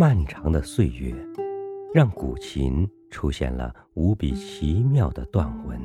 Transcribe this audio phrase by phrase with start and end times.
[0.00, 1.14] 漫长的岁月，
[1.92, 5.78] 让古琴出现了无比奇妙的断纹。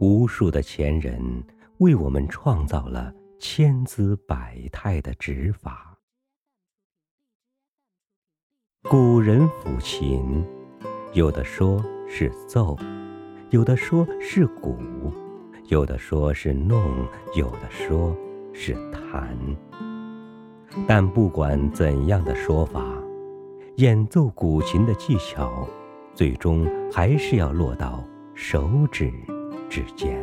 [0.00, 1.22] 无数的前人
[1.76, 5.96] 为我们创造了千姿百态的指法。
[8.90, 10.44] 古人抚琴，
[11.12, 12.76] 有的说是奏，
[13.50, 14.76] 有的说是鼓，
[15.68, 17.06] 有的说是弄，
[17.36, 18.16] 有的说
[18.52, 19.38] 是弹。
[20.86, 22.82] 但不管怎样的说法，
[23.76, 25.68] 演奏古琴的技巧，
[26.14, 28.02] 最终还是要落到
[28.34, 29.12] 手指
[29.68, 30.18] 之间。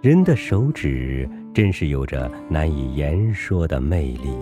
[0.00, 4.36] 人的手指真是有着难以言说的魅力，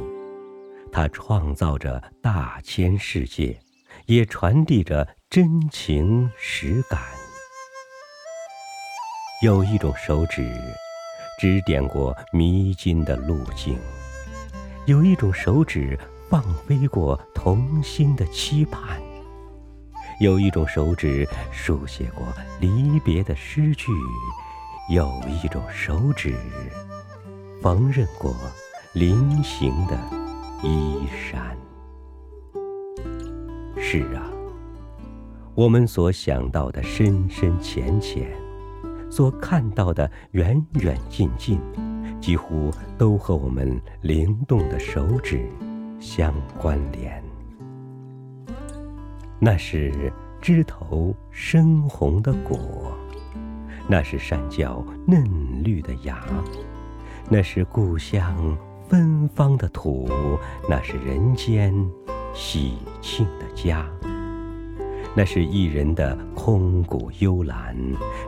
[0.90, 3.58] 它创造着大千世界，
[4.06, 7.00] 也传递着真情实感。
[9.42, 10.42] 有一种手指。
[11.38, 13.76] 指点过迷津的路径，
[14.86, 15.98] 有一种手指
[16.30, 19.00] 放飞过童心的期盼，
[20.20, 22.26] 有一种手指书写过
[22.60, 23.90] 离别的诗句，
[24.90, 26.34] 有一种手指
[27.60, 28.34] 缝纫过
[28.92, 29.98] 临行的
[30.62, 31.56] 衣衫。
[33.76, 34.30] 是啊，
[35.54, 38.43] 我们所想到的深深浅浅。
[39.14, 41.60] 所看到的远远近近，
[42.20, 45.48] 几乎都和我们灵动的手指
[46.00, 47.22] 相关联。
[49.38, 52.92] 那是枝头深红的果，
[53.86, 55.22] 那是山脚嫩
[55.62, 56.24] 绿的芽，
[57.30, 60.08] 那是故乡芬芳的土，
[60.68, 61.72] 那是人间
[62.32, 63.86] 喜庆的家。
[65.16, 67.76] 那是艺人的空谷幽兰，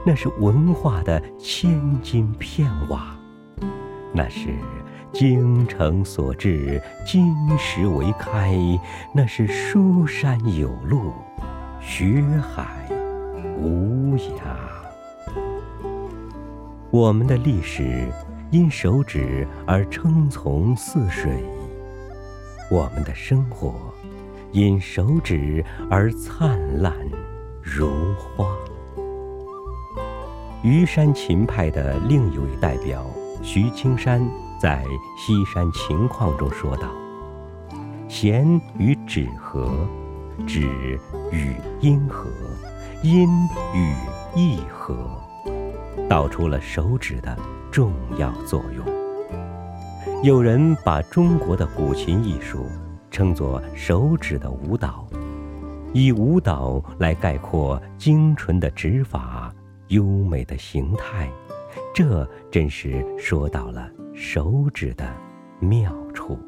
[0.04, 3.18] 那是文化的千金片瓦，
[4.14, 4.50] 那是
[5.12, 8.56] 精诚所至，金石为开，
[9.12, 11.12] 那是书山有路，
[11.80, 12.88] 学海
[13.58, 14.30] 无涯。
[16.92, 18.06] 我们的历史
[18.52, 21.42] 因手指而称从似水，
[22.70, 23.74] 我们的生活。
[24.56, 26.90] 因手指而灿烂
[27.60, 28.46] 如花。
[30.62, 33.04] 虞山琴派的另一位代表
[33.42, 34.26] 徐青山
[34.58, 34.82] 在
[35.18, 36.88] 《西山情况》中说道
[38.08, 39.86] ：“弦与指合，
[40.46, 40.62] 指
[41.30, 42.30] 与音合，
[43.02, 43.28] 音
[43.74, 43.94] 与
[44.34, 44.96] 意合，
[46.08, 47.36] 道出了手指的
[47.70, 48.86] 重要作用。”
[50.24, 52.64] 有人把中国的古琴艺术。
[53.16, 55.06] 称作手指的舞蹈，
[55.94, 59.50] 以舞蹈来概括精纯的指法、
[59.88, 61.26] 优美的形态，
[61.94, 65.10] 这真是说到了手指的
[65.60, 66.38] 妙处。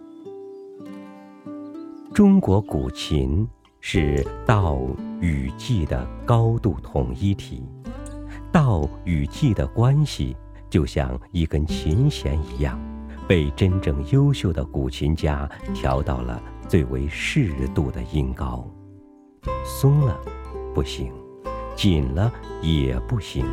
[2.12, 3.48] 中国古琴
[3.80, 4.78] 是道
[5.22, 7.62] 与技的高度统一体，
[8.52, 10.36] 道与技的关系
[10.68, 12.78] 就像一根琴弦一样，
[13.26, 16.38] 被真正优秀的古琴家调到了。
[16.68, 18.62] 最为适度的音高，
[19.64, 20.20] 松了
[20.74, 21.10] 不行，
[21.74, 22.30] 紧了
[22.60, 23.46] 也不行。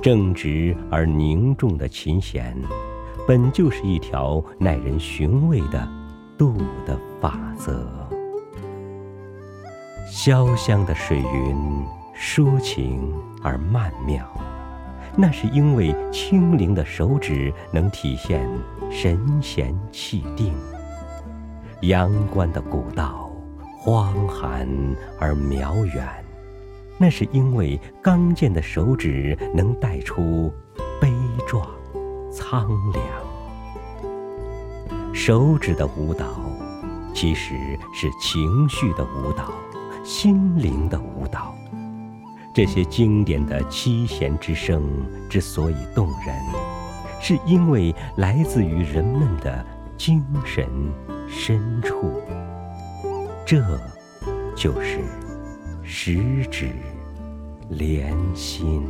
[0.00, 2.56] 正直而凝重的琴弦，
[3.28, 5.86] 本就是一条耐人寻味的
[6.38, 6.56] 度
[6.86, 7.86] 的法则。
[10.10, 11.84] 潇湘的水云，
[12.16, 13.12] 抒情
[13.42, 14.26] 而曼妙，
[15.18, 18.48] 那是因为轻灵的手指能体现
[18.90, 20.54] 神闲气定。
[21.82, 23.30] 阳关的古道，
[23.78, 24.68] 荒寒
[25.18, 26.06] 而渺远，
[26.98, 30.52] 那是因为刚健的手指能带出
[31.00, 31.10] 悲
[31.48, 31.66] 壮、
[32.30, 33.02] 苍凉。
[35.14, 36.26] 手指的舞蹈，
[37.14, 37.54] 其实
[37.94, 39.50] 是情绪的舞蹈，
[40.04, 41.54] 心灵的舞蹈。
[42.54, 44.82] 这些经典的七弦之声
[45.30, 46.36] 之所以动人，
[47.22, 49.64] 是因为来自于人们的
[49.96, 50.68] 精神。
[51.32, 52.20] 深处，
[53.46, 53.62] 这
[54.56, 54.98] 就是
[55.82, 56.68] 十指
[57.70, 58.82] 连心。